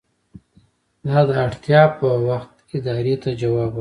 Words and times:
دا 1.07 1.17
د 1.27 1.31
اړتیا 1.45 1.81
په 1.97 2.07
وخت 2.27 2.53
ادارې 2.77 3.15
ته 3.21 3.29
ځواب 3.41 3.55
وايي. 3.61 3.69